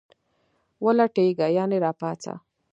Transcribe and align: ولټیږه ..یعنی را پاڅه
ولټیږه 0.83 1.47
..یعنی 1.57 1.77
را 1.83 1.91
پاڅه 1.99 2.33